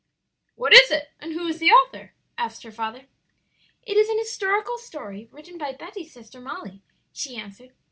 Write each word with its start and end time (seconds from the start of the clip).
"What 0.55 0.73
is 0.73 0.89
it? 0.89 1.11
and 1.19 1.33
who 1.33 1.45
is 1.47 1.59
the 1.59 1.69
author?" 1.69 2.15
asked 2.35 2.63
her 2.63 2.71
father. 2.71 3.05
"It 3.83 3.97
is 3.97 4.09
an 4.09 4.17
historical 4.17 4.79
story 4.79 5.29
written 5.31 5.59
by 5.59 5.73
Betty's 5.73 6.11
sister 6.11 6.41
Molly," 6.41 6.81
she 7.13 7.35
answered. 7.35 7.71